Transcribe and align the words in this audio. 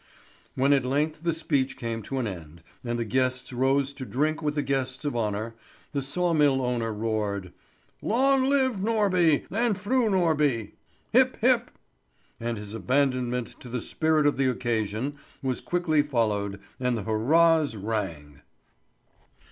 When 0.55 0.73
at 0.73 0.83
length 0.83 1.21
the 1.21 1.31
speech 1.31 1.77
came 1.77 2.01
to 2.01 2.17
an 2.17 2.25
end, 2.25 2.63
and 2.83 2.97
the 2.97 3.05
guests 3.05 3.53
rose 3.53 3.93
to 3.93 4.03
drink 4.03 4.41
with 4.41 4.55
the 4.55 4.63
guests 4.63 5.05
of 5.05 5.15
honour, 5.15 5.53
the 5.91 6.01
saw 6.01 6.33
mill 6.33 6.59
owner 6.65 6.91
roared: 6.91 7.53
"Long 8.01 8.45
live 8.49 8.77
Norby 8.81 9.45
and 9.51 9.77
Fru 9.77 10.09
Norby! 10.09 10.71
Hip, 11.11 11.37
hip!" 11.41 11.69
And 12.39 12.57
his 12.57 12.73
abandonment 12.73 13.49
to 13.59 13.69
the 13.69 13.79
spirit 13.79 14.25
of 14.25 14.37
the 14.37 14.49
occasion 14.49 15.19
was 15.43 15.61
quickly 15.61 16.01
followed, 16.01 16.59
and 16.79 16.97
the 16.97 17.03
hurrahs 17.03 17.75
rang. 17.75 18.41